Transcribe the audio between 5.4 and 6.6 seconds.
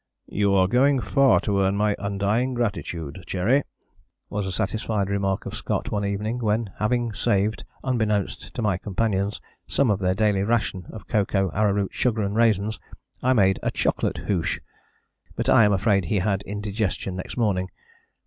of Scott one evening